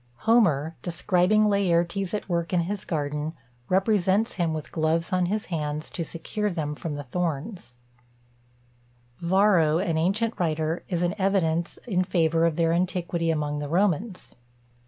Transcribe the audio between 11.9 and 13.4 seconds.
favour of their antiquity